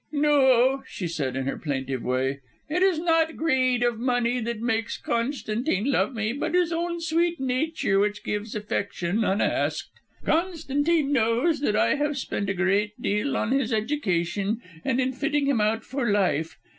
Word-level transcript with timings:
"No," 0.11 0.81
she 0.87 1.07
said 1.07 1.35
in 1.35 1.45
her 1.45 1.59
plaintive 1.59 2.01
way, 2.01 2.39
"it 2.67 2.81
is 2.81 2.97
not 2.97 3.37
greed 3.37 3.83
of 3.83 3.99
money 3.99 4.39
that 4.39 4.59
makes 4.59 4.97
Constantine 4.97 5.91
love 5.91 6.15
me, 6.15 6.33
but 6.33 6.55
his 6.55 6.73
own 6.73 6.99
sweet 6.99 7.39
nature 7.39 7.99
which 7.99 8.23
gives 8.23 8.55
affection, 8.55 9.23
unasked. 9.23 9.91
Constantine 10.25 11.11
knows 11.13 11.59
that 11.59 11.75
I 11.75 11.93
have 11.97 12.17
spent 12.17 12.49
a 12.49 12.55
great 12.55 12.99
deal 12.99 13.37
on 13.37 13.51
his 13.51 13.71
education 13.71 14.63
and 14.83 14.99
in 14.99 15.13
fitting 15.13 15.45
him 15.45 15.61
out 15.61 15.83
in 15.93 16.11
life. 16.11 16.57